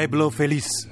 Pueblo 0.00 0.30
Feliz. 0.30 0.88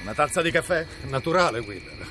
Una 0.00 0.14
tazza 0.14 0.40
di 0.40 0.50
caffè? 0.50 0.86
Naturale, 1.10 1.58
Wheeler. 1.58 2.08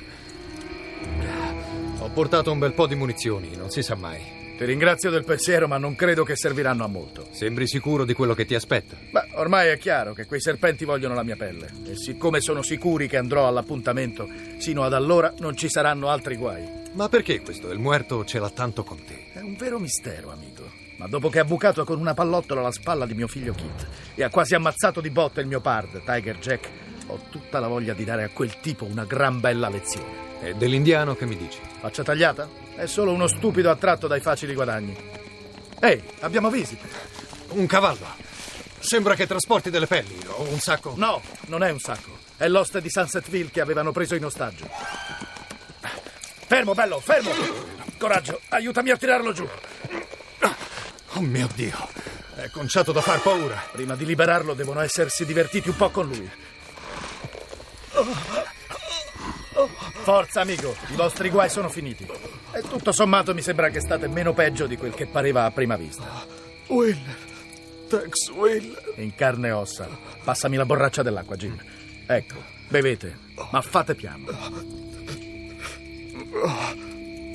Ho 1.98 2.08
portato 2.10 2.52
un 2.52 2.60
bel 2.60 2.74
po' 2.74 2.86
di 2.86 2.94
munizioni, 2.94 3.56
non 3.56 3.70
si 3.70 3.82
sa 3.82 3.96
mai. 3.96 4.54
Ti 4.56 4.64
ringrazio 4.64 5.10
del 5.10 5.24
pensiero, 5.24 5.66
ma 5.66 5.78
non 5.78 5.96
credo 5.96 6.22
che 6.22 6.36
serviranno 6.36 6.84
a 6.84 6.86
molto. 6.86 7.26
Sembri 7.32 7.66
sicuro 7.66 8.04
di 8.04 8.14
quello 8.14 8.34
che 8.34 8.44
ti 8.44 8.54
aspetta? 8.54 8.96
Beh, 9.10 9.30
ormai 9.34 9.70
è 9.70 9.76
chiaro 9.76 10.12
che 10.12 10.26
quei 10.26 10.40
serpenti 10.40 10.84
vogliono 10.84 11.14
la 11.14 11.24
mia 11.24 11.36
pelle. 11.36 11.68
E 11.86 11.96
siccome 11.96 12.40
sono 12.40 12.62
sicuri 12.62 13.08
che 13.08 13.16
andrò 13.16 13.48
all'appuntamento, 13.48 14.28
sino 14.58 14.84
ad 14.84 14.92
allora 14.92 15.34
non 15.40 15.56
ci 15.56 15.68
saranno 15.68 16.08
altri 16.08 16.36
guai. 16.36 16.64
Ma 16.92 17.08
perché 17.08 17.40
questo 17.40 17.72
Il 17.72 17.80
Muerto 17.80 18.24
ce 18.24 18.38
l'ha 18.38 18.50
tanto 18.50 18.84
con 18.84 19.04
te? 19.04 19.32
È 19.32 19.40
un 19.40 19.56
vero 19.56 19.80
mistero, 19.80 20.30
amico. 20.30 20.77
Ma 20.98 21.06
dopo 21.06 21.28
che 21.28 21.38
ha 21.38 21.44
bucato 21.44 21.84
con 21.84 22.00
una 22.00 22.12
pallottola 22.12 22.60
la 22.60 22.72
spalla 22.72 23.06
di 23.06 23.14
mio 23.14 23.28
figlio 23.28 23.54
Kit 23.54 23.86
e 24.16 24.24
ha 24.24 24.30
quasi 24.30 24.56
ammazzato 24.56 25.00
di 25.00 25.10
botte 25.10 25.40
il 25.40 25.46
mio 25.46 25.60
pard, 25.60 26.02
Tiger 26.04 26.38
Jack, 26.38 26.68
ho 27.06 27.20
tutta 27.30 27.60
la 27.60 27.68
voglia 27.68 27.94
di 27.94 28.04
dare 28.04 28.24
a 28.24 28.30
quel 28.30 28.58
tipo 28.58 28.84
una 28.84 29.04
gran 29.04 29.38
bella 29.38 29.68
lezione. 29.68 30.26
E 30.40 30.54
dell'indiano 30.54 31.14
che 31.14 31.24
mi 31.24 31.36
dici? 31.36 31.60
Faccia 31.80 32.02
tagliata? 32.02 32.48
È 32.74 32.86
solo 32.86 33.12
uno 33.12 33.28
stupido 33.28 33.70
attratto 33.70 34.08
dai 34.08 34.20
facili 34.20 34.54
guadagni. 34.54 34.96
Ehi, 35.80 36.02
abbiamo 36.20 36.50
visita. 36.50 36.84
Un 37.50 37.66
cavallo. 37.66 38.06
Sembra 38.80 39.14
che 39.14 39.26
trasporti 39.26 39.70
delle 39.70 39.86
pelli 39.86 40.18
o 40.26 40.42
un 40.50 40.58
sacco. 40.58 40.94
No, 40.96 41.22
non 41.46 41.62
è 41.62 41.70
un 41.70 41.78
sacco. 41.78 42.18
È 42.36 42.48
l'oste 42.48 42.80
di 42.80 42.90
Sunsetville 42.90 43.50
che 43.50 43.60
avevano 43.60 43.92
preso 43.92 44.16
in 44.16 44.24
ostaggio. 44.24 44.68
Fermo, 46.46 46.74
bello, 46.74 46.98
fermo! 46.98 47.30
Coraggio, 47.98 48.40
aiutami 48.48 48.90
a 48.90 48.96
tirarlo 48.96 49.32
giù. 49.32 49.48
Oh 51.18 51.20
mio 51.20 51.48
Dio. 51.52 51.76
È 52.36 52.48
conciato 52.50 52.92
da 52.92 53.00
far 53.00 53.20
paura. 53.20 53.60
Prima 53.72 53.96
di 53.96 54.06
liberarlo 54.06 54.54
devono 54.54 54.78
essersi 54.78 55.26
divertiti 55.26 55.68
un 55.68 55.74
po' 55.74 55.90
con 55.90 56.06
lui. 56.06 56.30
Forza, 60.04 60.42
amico, 60.42 60.76
i 60.92 60.94
vostri 60.94 61.28
guai 61.30 61.50
sono 61.50 61.68
finiti. 61.68 62.06
E 62.52 62.60
tutto 62.60 62.92
sommato 62.92 63.34
mi 63.34 63.42
sembra 63.42 63.68
che 63.68 63.80
state 63.80 64.06
meno 64.06 64.32
peggio 64.32 64.68
di 64.68 64.76
quel 64.76 64.94
che 64.94 65.06
pareva 65.06 65.44
a 65.44 65.50
prima 65.50 65.74
vista. 65.74 66.24
Willer, 66.68 67.16
Tex 67.88 68.30
Willer. 68.30 68.92
In 68.98 69.12
carne 69.16 69.48
e 69.48 69.50
ossa. 69.50 69.88
Passami 70.22 70.54
la 70.54 70.66
borraccia 70.66 71.02
dell'acqua, 71.02 71.34
Jim. 71.34 71.60
Ecco, 72.06 72.36
bevete, 72.68 73.18
ma 73.50 73.60
fate 73.60 73.96
piano. 73.96 74.24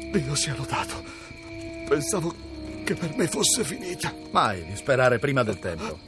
Dio 0.10 0.36
sia 0.36 0.56
lodato. 0.56 1.04
Pensavo 1.86 2.52
che 2.84 2.96
per 2.96 3.16
me 3.16 3.28
fosse 3.28 3.64
finita. 3.64 4.14
Mai 4.32 4.66
di 4.66 4.76
sperare 4.76 5.20
prima 5.20 5.44
del 5.44 5.60
tempo. 5.60 6.00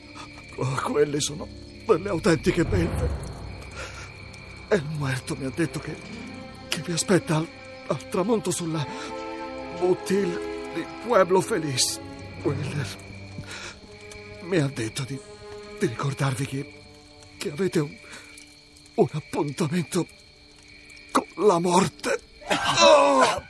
Oh, 0.57 0.81
quelle 0.83 1.19
sono 1.19 1.47
delle 1.85 2.09
autentiche 2.09 2.63
belve. 2.63 3.33
E 4.67 4.75
il 4.75 4.85
muerto 4.97 5.35
mi 5.35 5.45
ha 5.45 5.51
detto 5.53 5.79
che, 5.79 5.95
che 6.67 6.81
vi 6.81 6.91
aspetta 6.91 7.37
al, 7.37 7.47
al 7.87 8.09
tramonto 8.09 8.51
sulla 8.51 8.85
boutil 9.79 10.39
di 10.73 10.85
Pueblo 11.05 11.41
Feliz. 11.41 11.99
Willer 12.43 12.87
mi 14.41 14.57
ha 14.57 14.67
detto 14.67 15.03
di, 15.03 15.19
di 15.79 15.87
ricordarvi 15.87 16.45
che, 16.45 16.73
che 17.37 17.51
avete 17.51 17.79
un, 17.79 17.95
un 18.95 19.07
appuntamento 19.11 20.07
con 21.11 21.25
la 21.47 21.59
morte. 21.59 22.19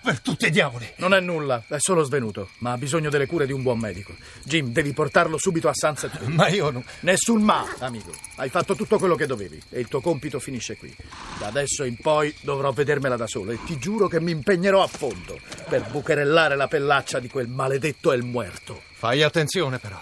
Per 0.01 0.19
tutti 0.22 0.45
i 0.45 0.51
diavoli. 0.51 0.88
Non 0.97 1.13
è 1.13 1.19
nulla, 1.19 1.63
è 1.67 1.78
solo 1.79 2.03
svenuto, 2.03 2.50
ma 2.59 2.73
ha 2.73 2.78
bisogno 2.78 3.09
delle 3.09 3.25
cure 3.25 3.45
di 3.45 3.51
un 3.51 3.63
buon 3.63 3.79
medico. 3.79 4.13
Jim, 4.44 4.67
devi 4.67 4.94
portarlo 4.94 5.38
subito 5.38 5.67
a 5.67 5.73
Sunset. 5.73 6.22
Ma 6.29 6.47
io 6.47 6.69
non. 6.69 6.83
Nessun 7.01 7.41
ma, 7.41 7.66
amico. 7.79 8.11
Hai 8.35 8.50
fatto 8.50 8.75
tutto 8.75 9.00
quello 9.00 9.16
che 9.16 9.25
dovevi 9.25 9.61
e 9.69 9.79
il 9.79 9.88
tuo 9.88 10.01
compito 10.01 10.39
finisce 10.39 10.78
qui. 10.78 10.95
Da 11.39 11.47
adesso 11.47 11.83
in 11.83 11.97
poi 11.97 12.33
dovrò 12.41 12.72
vedermela 12.72 13.16
da 13.16 13.28
solo 13.28 13.51
e 13.51 13.59
ti 13.66 13.78
giuro 13.78 14.07
che 14.07 14.22
mi 14.22 14.31
impegnerò 14.31 14.83
a 14.83 14.88
fondo 14.88 15.39
per 15.67 15.89
bucherellare 15.89 16.56
la 16.56 16.67
pellaccia 16.67 17.19
di 17.19 17.27
quel 17.27 17.47
maledetto 17.47 18.12
El 18.12 18.23
Muerto. 18.23 18.83
Fai 18.94 19.23
attenzione, 19.23 19.79
però. 19.79 20.01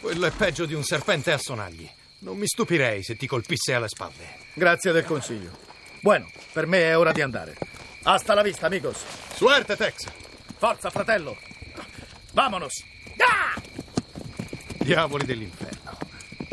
Quello 0.00 0.26
è 0.26 0.30
peggio 0.30 0.66
di 0.66 0.74
un 0.74 0.82
serpente 0.82 1.32
a 1.32 1.38
sonagli. 1.38 1.88
Non 2.20 2.38
mi 2.38 2.46
stupirei 2.46 3.02
se 3.02 3.16
ti 3.16 3.26
colpisse 3.26 3.74
alle 3.74 3.88
spalle. 3.88 4.44
Grazie 4.54 4.92
del 4.92 5.04
consiglio. 5.04 5.50
Bueno, 6.00 6.30
per 6.52 6.66
me 6.66 6.82
è 6.82 6.96
ora 6.96 7.12
di 7.12 7.20
andare. 7.20 7.75
Hasta 8.08 8.34
la 8.34 8.42
vista, 8.42 8.66
amigos. 8.66 9.04
Suerte, 9.34 9.74
Tex. 9.74 10.04
Forza, 10.58 10.90
fratello. 10.90 11.36
Vamonos. 12.34 12.84
Ah! 13.18 13.60
Diavoli 14.78 15.24
dell'inferno. 15.24 15.98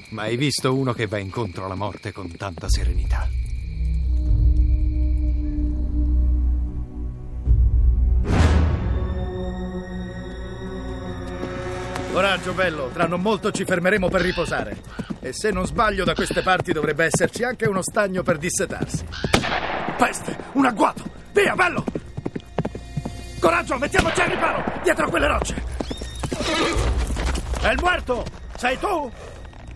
Ma 0.10 0.24
hai 0.24 0.36
visto 0.36 0.74
uno 0.74 0.94
che 0.94 1.06
va 1.06 1.20
incontro 1.20 1.66
alla 1.66 1.76
morte 1.76 2.12
con 2.12 2.36
tanta 2.36 2.68
serenità? 2.68 3.30
Coraggio, 12.12 12.54
bello. 12.54 12.90
Tra 12.92 13.06
non 13.06 13.22
molto 13.22 13.52
ci 13.52 13.64
fermeremo 13.64 14.10
per 14.10 14.22
riposare. 14.22 14.82
E 15.20 15.34
se 15.34 15.52
non 15.52 15.68
sbaglio, 15.68 16.04
da 16.04 16.16
queste 16.16 16.42
parti 16.42 16.72
dovrebbe 16.72 17.06
esserci 17.06 17.44
anche 17.44 17.68
uno 17.68 17.84
stagno 17.84 18.24
per 18.24 18.40
dissetarsi. 18.40 19.06
Peste, 19.98 20.36
un 20.54 20.66
agguato. 20.66 21.22
Via, 21.34 21.56
bello. 21.56 21.84
Coraggio, 23.40 23.78
mettiamoci 23.78 24.22
al 24.22 24.30
riparo, 24.30 24.64
dietro 24.84 25.06
a 25.06 25.10
quelle 25.10 25.28
rocce. 25.28 25.64
È 27.60 27.70
il 27.70 27.80
muerto. 27.82 28.24
Sei 28.56 28.78
tu? 28.78 29.12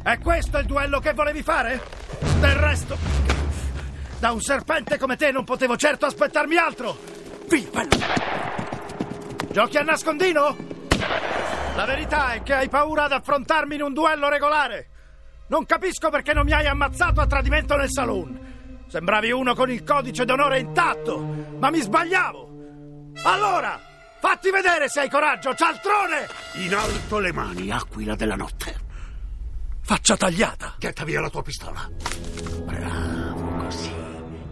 È 0.03 0.17
questo 0.19 0.59
il 0.59 0.65
duello 0.65 0.99
che 0.99 1.13
volevi 1.13 1.41
fare? 1.41 1.81
Del 2.39 2.55
resto, 2.55 2.97
da 4.19 4.31
un 4.31 4.39
serpente 4.39 4.97
come 4.97 5.15
te 5.15 5.31
non 5.31 5.43
potevo 5.43 5.75
certo 5.75 6.05
aspettarmi 6.05 6.55
altro. 6.55 6.95
Via, 7.49 7.67
bello. 7.71 8.05
Giochi 9.51 9.77
a 9.77 9.81
nascondino? 9.81 10.55
La 11.75 11.85
verità 11.85 12.33
è 12.33 12.43
che 12.43 12.53
hai 12.53 12.69
paura 12.69 13.05
ad 13.05 13.11
affrontarmi 13.13 13.75
in 13.75 13.81
un 13.81 13.93
duello 13.93 14.29
regolare. 14.29 14.89
Non 15.47 15.65
capisco 15.65 16.09
perché 16.09 16.33
non 16.33 16.45
mi 16.45 16.53
hai 16.53 16.67
ammazzato 16.67 17.19
a 17.19 17.25
tradimento 17.25 17.75
nel 17.75 17.89
saloon. 17.89 18.56
Sembravi 18.87 19.31
uno 19.31 19.53
con 19.53 19.69
il 19.69 19.83
codice 19.83 20.23
d'onore 20.23 20.59
intatto, 20.59 21.19
ma 21.59 21.69
mi 21.69 21.81
sbagliavo. 21.81 22.45
Allora, 23.23 23.79
fatti 24.19 24.49
vedere 24.49 24.87
se 24.87 25.01
hai 25.01 25.09
coraggio, 25.09 25.53
cialtrone! 25.53 26.27
In 26.55 26.73
alto 26.73 27.19
le 27.19 27.33
mani, 27.33 27.69
aquila 27.69 28.15
della 28.15 28.35
notte. 28.35 28.85
Faccia 29.81 30.15
tagliata. 30.15 30.75
Getta 30.77 31.03
via 31.03 31.19
la 31.19 31.29
tua 31.29 31.41
pistola. 31.41 31.89
Bravo 32.63 33.63
così. 33.63 33.91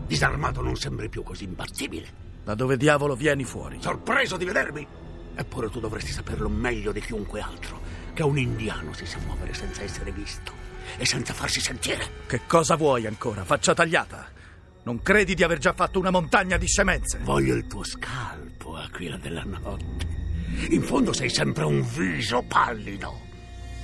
Disarmato 0.06 0.62
non 0.62 0.76
sembri 0.76 1.08
più 1.08 1.24
così 1.24 1.46
imbattibile. 1.46 2.24
Da 2.44 2.56
dove 2.56 2.76
diavolo 2.76 3.16
vieni 3.16 3.46
fuori? 3.46 3.78
Sorpreso 3.82 4.36
di 4.36 4.46
vedermi? 4.46 4.86
Eppure 5.34 5.70
tu 5.70 5.80
dovresti 5.80 6.12
saperlo 6.12 6.50
meglio 6.50 6.92
di 6.92 7.02
chiunque 7.02 7.40
altro 7.40 7.82
che 8.14 8.24
un 8.24 8.38
indiano 8.38 8.94
si 8.94 9.06
sa 9.06 9.18
muovere 9.26 9.54
senza 9.54 9.82
essere 9.82 10.12
visto 10.12 10.65
e 10.98 11.06
senza 11.06 11.34
farsi 11.34 11.60
sentire. 11.60 12.24
Che 12.28 12.42
cosa 12.48 12.76
vuoi 12.76 13.06
ancora? 13.06 13.44
Faccia 13.44 13.74
tagliata. 13.74 14.32
Non 14.84 15.02
credi 15.02 15.34
di 15.34 15.44
aver 15.44 15.58
già 15.58 15.74
fatto 15.74 16.00
una 16.00 16.12
montagna 16.12 16.58
di 16.58 16.68
scemenze? 16.68 17.20
Voglio 17.24 17.56
il 17.56 17.66
tuo 17.66 17.84
scalpo, 17.84 18.76
aquila 18.76 19.18
della 19.18 19.44
notte. 19.44 20.06
In 20.70 20.84
fondo 20.84 21.12
sei 21.12 21.30
sempre 21.30 21.64
un 21.64 21.82
viso 21.82 22.44
pallido. 22.48 23.22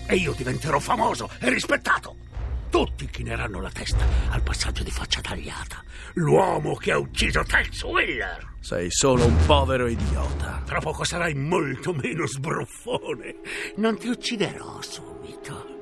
E 0.05 0.15
io 0.15 0.33
diventerò 0.33 0.79
famoso 0.79 1.29
e 1.39 1.49
rispettato. 1.49 2.15
Tutti 2.69 3.09
chineranno 3.09 3.59
la 3.59 3.69
testa 3.69 4.05
al 4.29 4.43
passaggio 4.43 4.83
di 4.83 4.91
faccia 4.91 5.19
tagliata. 5.19 5.83
L'uomo 6.13 6.75
che 6.75 6.91
ha 6.91 6.97
ucciso 6.97 7.43
Tex 7.43 7.83
Wheeler. 7.83 8.53
Sei 8.61 8.89
solo 8.91 9.25
un 9.25 9.35
povero 9.45 9.87
idiota. 9.87 10.61
Tra 10.65 10.79
poco 10.79 11.03
sarai 11.03 11.33
molto 11.33 11.93
meno 11.93 12.25
sbruffone. 12.25 13.35
Non 13.77 13.97
ti 13.97 14.07
ucciderò 14.07 14.81
subito. 14.81 15.80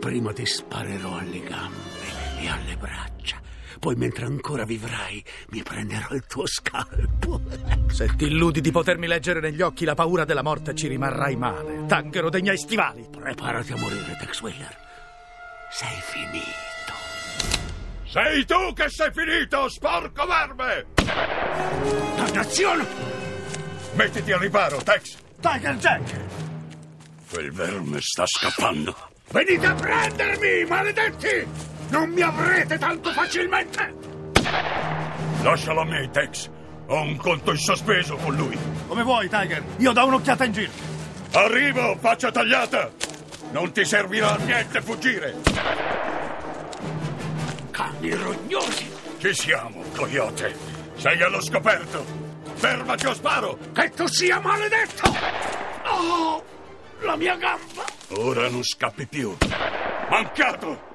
Prima 0.00 0.32
ti 0.32 0.46
sparerò 0.46 1.18
alle 1.18 1.40
gambe 1.42 2.06
e 2.40 2.48
alle 2.48 2.76
braccia. 2.76 3.40
Poi, 3.78 3.94
mentre 3.94 4.26
ancora 4.26 4.64
vivrai, 4.64 5.22
mi 5.50 5.62
prenderò 5.62 6.14
il 6.14 6.24
tuo 6.26 6.46
scalpo. 6.46 7.40
Se 7.90 8.14
ti 8.16 8.26
illudi 8.26 8.60
di 8.60 8.70
potermi 8.70 9.06
leggere 9.06 9.40
negli 9.40 9.60
occhi 9.60 9.84
la 9.84 9.94
paura 9.94 10.24
della 10.24 10.42
morte, 10.42 10.74
ci 10.74 10.88
rimarrai 10.88 11.36
male. 11.36 11.84
Tanghero 11.86 12.30
dei 12.30 12.42
miei 12.42 12.58
stivali. 12.58 13.06
Preparati 13.10 13.72
a 13.72 13.76
morire, 13.76 14.16
Tex 14.18 14.40
Wheeler. 14.40 14.76
Sei 15.70 16.00
finito. 16.00 16.68
Sei 18.10 18.44
tu 18.46 18.72
che 18.72 18.88
sei 18.88 19.12
finito, 19.12 19.68
sporco 19.68 20.24
verme! 20.24 20.86
Dannazione! 22.16 22.86
Mettiti 23.92 24.32
al 24.32 24.40
riparo, 24.40 24.82
Tex! 24.82 25.18
Tiger 25.40 25.76
Jack! 25.76 26.20
Quel 27.30 27.52
verme 27.52 28.00
sta 28.00 28.24
scappando. 28.26 29.07
Venite 29.30 29.66
a 29.66 29.74
prendermi, 29.74 30.64
maledetti! 30.66 31.46
Non 31.90 32.08
mi 32.10 32.22
avrete 32.22 32.78
tanto 32.78 33.10
facilmente! 33.12 33.94
Lascialo 35.42 35.80
a 35.80 35.84
me, 35.84 36.08
Tex. 36.10 36.48
Ho 36.86 37.02
un 37.02 37.16
conto 37.16 37.50
in 37.50 37.58
sospeso 37.58 38.16
con 38.16 38.34
lui. 38.34 38.58
Come 38.86 39.02
vuoi, 39.02 39.28
Tiger? 39.28 39.62
Io 39.76 39.92
do 39.92 40.06
un'occhiata 40.06 40.44
in 40.44 40.52
giro. 40.52 40.72
Arrivo, 41.32 41.96
faccia 42.00 42.30
tagliata! 42.30 42.90
Non 43.50 43.70
ti 43.72 43.84
servirà 43.84 44.34
a 44.34 44.38
niente 44.38 44.80
fuggire! 44.80 45.34
Cani 47.70 48.14
rognosi! 48.14 48.90
Ci 49.18 49.34
siamo, 49.34 49.82
coyote! 49.94 50.56
Sei 50.96 51.22
allo 51.22 51.42
scoperto! 51.42 52.04
Fermati 52.54 53.06
o 53.06 53.14
sparo! 53.14 53.58
Che 53.74 53.90
tu 53.90 54.06
sia 54.06 54.40
maledetto! 54.40 55.14
Oh, 55.84 56.42
la 57.00 57.16
mia 57.16 57.36
gamba! 57.36 57.87
Ora 58.10 58.48
non 58.48 58.62
scappi 58.62 59.06
più. 59.06 59.36
Mancato! 60.08 60.86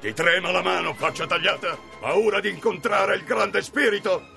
Ti 0.00 0.12
trema 0.12 0.50
la 0.50 0.62
mano, 0.62 0.92
faccia 0.92 1.26
tagliata? 1.26 1.78
Paura 1.98 2.40
di 2.40 2.50
incontrare 2.50 3.16
il 3.16 3.24
grande 3.24 3.62
spirito? 3.62 4.32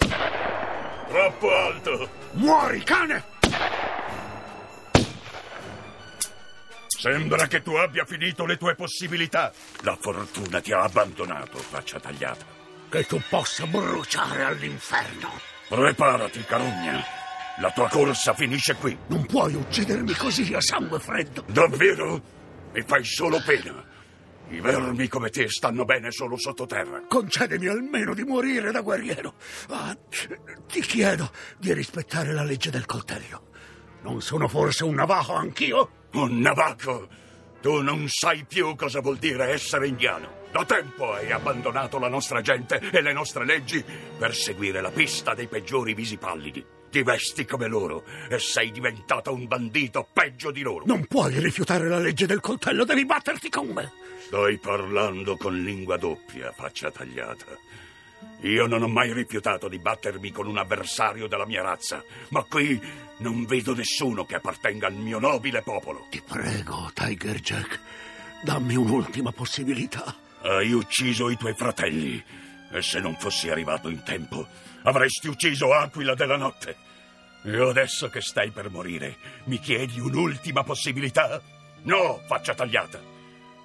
Troppo 1.10 1.54
alto! 1.54 2.10
Muori, 2.32 2.82
cane! 2.84 3.36
Sembra 6.88 7.48
che 7.48 7.62
tu 7.62 7.74
abbia 7.76 8.06
finito 8.06 8.46
le 8.46 8.58
tue 8.58 8.76
possibilità. 8.76 9.52
La 9.82 9.98
fortuna 10.00 10.62
ti 10.62 10.72
ha 10.72 10.82
abbandonato, 10.84 11.58
faccia 11.58 12.00
tagliata. 12.00 12.46
Che 12.90 13.04
tu 13.04 13.22
possa 13.30 13.66
bruciare 13.66 14.44
all'inferno! 14.44 15.40
Preparati, 15.68 16.44
carogna. 16.46 17.04
La 17.60 17.72
tua 17.72 17.90
corsa 17.90 18.36
finisce 18.36 18.76
qui. 18.76 18.96
Non 19.08 19.26
puoi 19.26 19.56
uccidermi 19.56 20.14
così 20.14 20.54
a 20.54 20.62
sangue 20.62 21.00
freddo! 21.00 21.44
Davvero? 21.48 22.22
Mi 22.72 22.84
fai 22.84 23.04
solo 23.04 23.42
pena. 23.44 23.84
I 24.50 24.62
vermi 24.62 25.08
come 25.08 25.30
te 25.30 25.50
stanno 25.50 25.84
bene 25.84 26.12
solo 26.12 26.38
sottoterra. 26.38 27.02
Concedimi 27.08 27.66
almeno 27.66 28.14
di 28.14 28.24
morire 28.24 28.72
da 28.72 28.82
guerriero. 28.82 29.34
Ah, 29.70 29.98
ti 30.68 30.82
chiedo 30.82 31.32
di 31.58 31.74
rispettare 31.74 32.32
la 32.32 32.44
legge 32.44 32.70
del 32.70 32.86
coltello. 32.86 33.48
Non 34.04 34.22
sono 34.22 34.48
forse 34.48 34.84
un 34.84 34.94
navajo 34.94 35.34
anch'io? 35.34 36.06
Un 36.14 36.40
navajo! 36.40 37.10
Tu 37.60 37.82
non 37.82 38.08
sai 38.08 38.46
più 38.46 38.76
cosa 38.76 39.02
vuol 39.02 39.18
dire 39.18 39.50
essere 39.50 39.88
indiano. 39.88 40.46
Da 40.52 40.64
tempo 40.64 41.12
hai 41.12 41.32
abbandonato 41.32 41.98
la 41.98 42.08
nostra 42.08 42.40
gente 42.42 42.80
e 42.92 43.02
le 43.02 43.14
nostre 43.14 43.46
leggi 43.46 43.84
per 44.18 44.36
seguire 44.36 44.80
la 44.80 44.92
pista 44.92 45.34
dei 45.34 45.48
peggiori 45.48 45.96
visi 45.96 46.18
pallidi. 46.18 46.77
Ti 46.98 47.04
vesti 47.04 47.46
come 47.46 47.68
loro 47.68 48.06
e 48.28 48.40
sei 48.40 48.72
diventato 48.72 49.32
un 49.32 49.46
bandito 49.46 50.08
peggio 50.12 50.50
di 50.50 50.62
loro. 50.62 50.84
Non 50.88 51.06
puoi 51.06 51.40
rifiutare 51.40 51.88
la 51.88 52.00
legge 52.00 52.26
del 52.26 52.40
coltello, 52.40 52.86
devi 52.86 53.06
batterti 53.06 53.50
con 53.50 53.68
me. 53.68 53.92
Stai 54.26 54.58
parlando 54.58 55.38
con 55.38 55.62
lingua 55.62 55.98
doppia, 55.98 56.52
faccia 56.54 56.90
tagliata. 56.90 57.56
Io 58.42 58.66
non 58.66 58.82
ho 58.82 58.88
mai 58.88 59.14
rifiutato 59.14 59.68
di 59.68 59.78
battermi 59.78 60.32
con 60.32 60.48
un 60.48 60.58
avversario 60.58 61.28
della 61.28 61.46
mia 61.46 61.62
razza, 61.62 62.04
ma 62.30 62.42
qui 62.42 62.82
non 63.18 63.46
vedo 63.46 63.76
nessuno 63.76 64.26
che 64.26 64.34
appartenga 64.34 64.88
al 64.88 64.96
mio 64.96 65.20
nobile 65.20 65.62
popolo. 65.62 66.08
Ti 66.10 66.24
prego, 66.28 66.90
Tiger 66.96 67.40
Jack, 67.40 67.80
dammi 68.42 68.76
un'ultima 68.76 69.32
possibilità. 69.32 70.16
Hai 70.42 70.72
ucciso 70.72 71.30
i 71.30 71.38
tuoi 71.38 71.54
fratelli 71.54 72.24
e 72.72 72.82
se 72.82 73.00
non 73.00 73.16
fossi 73.20 73.52
arrivato 73.52 73.88
in 73.88 74.02
tempo 74.02 74.48
avresti 74.82 75.28
ucciso 75.28 75.74
Aquila 75.74 76.16
della 76.16 76.38
notte. 76.38 76.86
E 77.48 77.62
adesso 77.62 78.10
che 78.10 78.20
stai 78.20 78.52
per 78.52 78.70
morire, 78.70 79.16
mi 79.46 79.58
chiedi 79.60 80.02
un'ultima 80.02 80.64
possibilità? 80.66 81.42
No, 81.84 82.22
faccia 82.28 82.54
tagliata. 82.54 83.00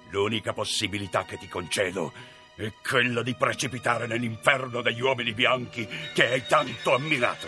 L'unica 0.09 0.53
possibilità 0.53 1.25
che 1.25 1.37
ti 1.37 1.49
concedo 1.49 2.13
è 2.55 2.71
quella 2.81 3.21
di 3.21 3.35
precipitare 3.35 4.07
nell'inferno 4.07 4.81
degli 4.81 5.01
uomini 5.01 5.33
bianchi 5.33 5.85
che 6.13 6.31
hai 6.31 6.45
tanto 6.47 6.93
ammirato. 6.93 7.47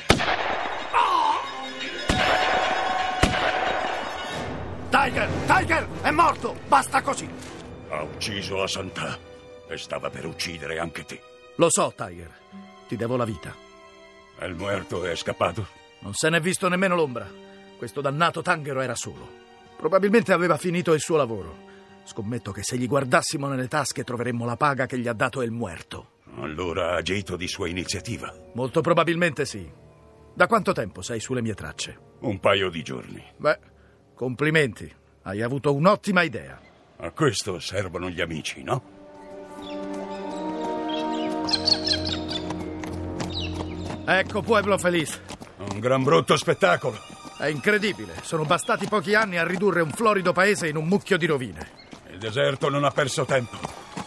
Tiger! 4.89 5.29
Tiger! 5.45 5.87
È 6.01 6.11
morto! 6.11 6.59
Basta 6.67 7.01
così! 7.01 7.29
Ha 7.87 8.01
ucciso 8.01 8.57
la 8.57 8.67
Santà 8.67 9.17
e 9.69 9.77
stava 9.77 10.09
per 10.09 10.25
uccidere 10.25 10.79
anche 10.79 11.05
te. 11.05 11.21
Lo 11.55 11.67
so, 11.69 11.93
Tiger. 11.95 12.29
Ti 12.89 12.97
devo 12.97 13.15
la 13.15 13.23
vita. 13.23 13.55
Il 14.41 14.55
muerto 14.55 15.05
è 15.05 15.15
scappato? 15.15 15.83
Non 15.99 16.13
se 16.13 16.29
n'è 16.29 16.39
visto 16.39 16.67
nemmeno 16.67 16.95
l'ombra. 16.95 17.27
Questo 17.77 18.01
dannato 18.01 18.41
Tanghero 18.41 18.81
era 18.81 18.95
solo. 18.95 19.43
Probabilmente 19.77 20.33
aveva 20.33 20.57
finito 20.57 20.93
il 20.93 20.99
suo 20.99 21.17
lavoro. 21.17 21.73
Scommetto 22.05 22.51
che 22.51 22.63
se 22.63 22.77
gli 22.77 22.87
guardassimo 22.87 23.47
nelle 23.47 23.67
tasche 23.67 24.03
troveremmo 24.03 24.45
la 24.45 24.55
paga 24.55 24.85
che 24.85 24.97
gli 24.97 25.07
ha 25.07 25.13
dato 25.13 25.41
il 25.41 25.51
muerto. 25.51 26.11
Allora 26.37 26.91
ha 26.91 26.95
agito 26.97 27.35
di 27.35 27.47
sua 27.47 27.67
iniziativa. 27.67 28.33
Molto 28.53 28.81
probabilmente 28.81 29.45
sì. 29.45 29.69
Da 30.33 30.47
quanto 30.47 30.73
tempo 30.73 31.01
sei 31.01 31.19
sulle 31.19 31.41
mie 31.41 31.53
tracce? 31.53 31.97
Un 32.19 32.39
paio 32.39 32.69
di 32.69 32.83
giorni. 32.83 33.23
Beh, 33.37 33.59
complimenti. 34.13 34.93
Hai 35.23 35.41
avuto 35.41 35.73
un'ottima 35.73 36.21
idea. 36.23 36.59
A 36.97 37.11
questo 37.11 37.59
servono 37.59 38.09
gli 38.09 38.21
amici, 38.21 38.61
no? 38.63 38.93
Ecco 44.05 44.41
Pueblo 44.41 44.77
Feliz. 44.77 45.19
Un 45.71 45.79
gran 45.79 46.03
brutto 46.03 46.37
spettacolo. 46.37 46.97
È 47.37 47.47
incredibile. 47.47 48.15
Sono 48.21 48.45
bastati 48.45 48.87
pochi 48.87 49.13
anni 49.13 49.37
a 49.37 49.45
ridurre 49.45 49.81
un 49.81 49.91
florido 49.91 50.31
paese 50.31 50.67
in 50.67 50.77
un 50.77 50.87
mucchio 50.87 51.17
di 51.17 51.25
rovine. 51.25 51.69
Il 52.11 52.17
deserto 52.17 52.69
non 52.69 52.85
ha 52.85 52.91
perso 52.91 53.25
tempo. 53.25 53.57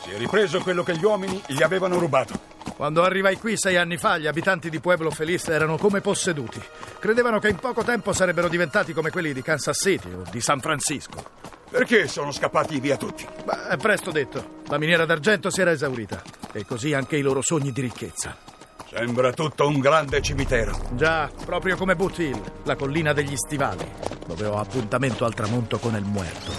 Si 0.03 0.11
è 0.11 0.17
ripreso 0.17 0.61
quello 0.61 0.83
che 0.83 0.97
gli 0.97 1.05
uomini 1.05 1.43
gli 1.47 1.63
avevano 1.63 1.99
rubato. 1.99 2.57
Quando 2.75 3.03
arrivai 3.03 3.37
qui 3.37 3.57
sei 3.59 3.77
anni 3.77 3.97
fa, 3.97 4.19
gli 4.19 4.27
abitanti 4.27 4.71
di 4.71 4.81
Pueblo 4.81 5.11
Feliz 5.11 5.49
erano 5.49 5.77
come 5.77 6.01
posseduti. 6.01 6.63
Credevano 6.99 7.39
che 7.39 7.49
in 7.49 7.57
poco 7.57 7.83
tempo 7.83 8.13
sarebbero 8.13 8.49
diventati 8.49 8.93
come 8.93 9.11
quelli 9.11 9.33
di 9.33 9.43
Kansas 9.43 9.79
City 9.79 10.13
o 10.13 10.23
di 10.31 10.41
San 10.41 10.61
Francisco. 10.61 11.23
Perché 11.69 12.09
sono 12.09 12.33
scappati 12.33 12.81
via 12.81 12.97
tutti? 12.97 13.27
Beh, 13.45 13.69
è 13.69 13.77
presto 13.77 14.11
detto. 14.11 14.63
La 14.69 14.79
miniera 14.79 15.05
d'argento 15.05 15.51
si 15.51 15.61
era 15.61 15.73
esaurita. 15.73 16.23
E 16.53 16.65
così 16.65 16.95
anche 16.95 17.17
i 17.17 17.23
loro 17.23 17.43
sogni 17.43 17.73
di 17.73 17.83
ricchezza. 17.83 18.48
Sembra 18.91 19.33
tutto 19.35 19.67
un 19.67 19.81
grande 19.81 20.23
cimitero. 20.23 20.75
Già, 20.93 21.31
proprio 21.45 21.77
come 21.77 21.95
Boot 21.95 22.19
Hill, 22.21 22.41
la 22.63 22.75
collina 22.75 23.13
degli 23.13 23.37
stivali, 23.37 23.87
dove 24.27 24.47
ho 24.47 24.59
appuntamento 24.59 25.27
al 25.27 25.35
tramonto 25.35 25.79
con 25.79 25.95
il 25.95 26.05
muerto. 26.05 26.51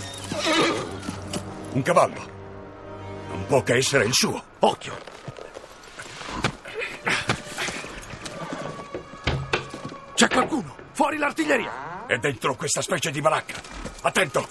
Un 1.71 1.81
cavallo. 1.81 2.29
Non 3.29 3.45
può 3.47 3.63
che 3.63 3.77
essere 3.77 4.05
il 4.05 4.13
suo. 4.13 4.43
Occhio! 4.59 4.95
C'è 10.13 10.27
qualcuno! 10.27 10.75
Fuori 10.91 11.17
l'artiglieria! 11.17 12.05
È 12.05 12.17
dentro 12.19 12.55
questa 12.55 12.83
specie 12.83 13.09
di 13.09 13.21
baracca. 13.21 13.55
Attento! 14.01 14.47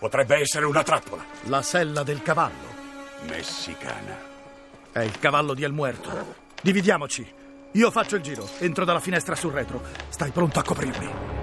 Potrebbe 0.00 0.36
essere 0.40 0.64
una 0.64 0.82
trappola. 0.82 1.24
La 1.44 1.62
sella 1.62 2.02
del 2.02 2.22
cavallo. 2.22 2.74
Messicana. 3.28 4.18
È 4.90 5.00
il 5.00 5.16
cavallo 5.20 5.54
di 5.54 5.62
El 5.62 5.72
Muerto. 5.72 6.48
Dividiamoci. 6.62 7.26
Io 7.72 7.90
faccio 7.90 8.16
il 8.16 8.22
giro, 8.22 8.46
entro 8.58 8.84
dalla 8.84 9.00
finestra 9.00 9.34
sul 9.34 9.52
retro. 9.52 9.80
Stai 10.08 10.30
pronto 10.30 10.58
a 10.58 10.62
coprirmi. 10.62 11.38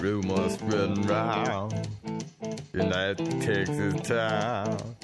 Rumors 0.00 0.52
spreading 0.52 1.06
round 1.06 1.72
that 2.72 3.16
Texas 3.40 3.94
town 4.06 5.03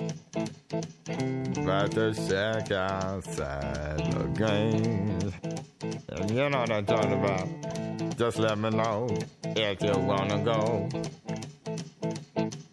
about 1.70 1.92
to 1.92 2.12
check 2.12 2.72
outside 2.72 3.98
the 4.12 4.26
games. 4.34 5.32
And 6.08 6.28
you 6.28 6.50
know 6.50 6.58
what 6.58 6.72
I'm 6.72 6.84
talking 6.84 7.12
about. 7.12 7.46
Just 8.18 8.40
let 8.40 8.58
me 8.58 8.70
know 8.70 9.06
if 9.44 9.80
you 9.80 9.92
wanna 10.02 10.42
go 10.42 10.88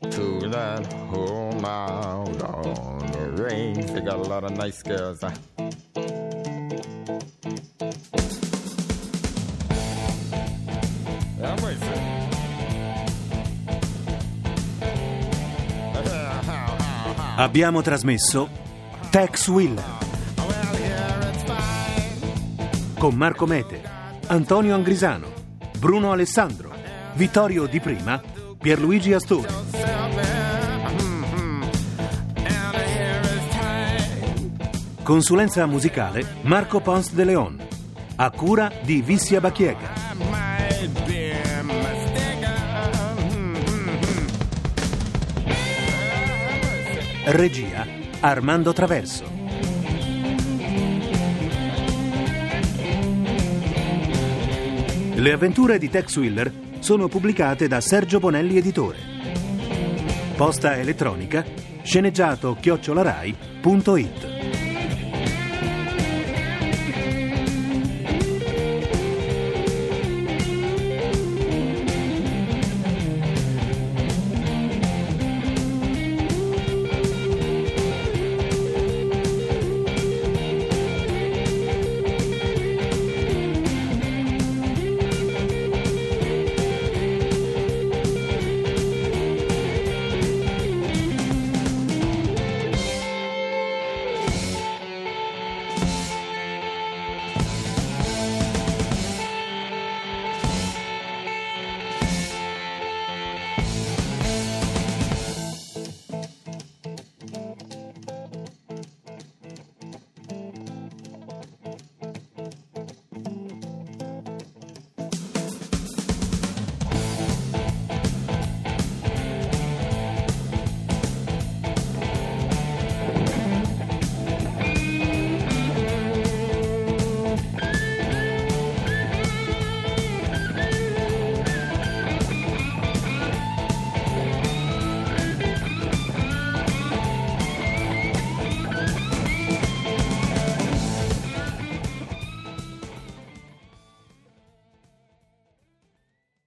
to 0.02 0.50
that 0.50 0.92
home 1.14 1.64
out 1.64 2.42
on 2.42 3.06
the 3.12 3.44
range. 3.44 3.86
They 3.92 4.02
got 4.02 4.18
a 4.18 4.24
lot 4.24 4.44
of 4.44 4.58
nice 4.58 4.82
girls. 4.82 5.22
Abbiamo 17.38 17.84
trasmesso 17.84 18.66
Tex 19.18 19.48
Willer 19.48 19.84
con 23.00 23.16
Marco 23.16 23.48
Mete, 23.48 23.82
Antonio 24.28 24.76
Angrisano, 24.76 25.26
Bruno 25.80 26.12
Alessandro, 26.12 26.70
Vittorio 27.16 27.66
Di 27.66 27.80
Prima, 27.80 28.22
Pierluigi 28.60 29.14
Astore. 29.14 29.50
Consulenza 35.02 35.66
musicale 35.66 36.24
Marco 36.42 36.80
Pons 36.80 37.12
de 37.12 37.26
Leon, 37.26 37.60
a 38.18 38.30
cura 38.30 38.72
di 38.84 39.02
Vissia 39.02 39.42
Bachiega. 39.42 39.96
Regia 47.26 47.97
Armando 48.20 48.74
Traverso. 48.74 49.26
Le 55.14 55.32
avventure 55.32 55.78
di 55.78 55.90
Tex 55.90 56.16
Willer 56.18 56.52
sono 56.80 57.08
pubblicate 57.08 57.68
da 57.68 57.80
Sergio 57.80 58.20
Bonelli 58.20 58.58
Editore. 58.58 58.98
Posta 60.36 60.78
elettronica 60.78 61.46
sceneggiato 61.84 62.58
chiocciolarai.it 62.60 64.57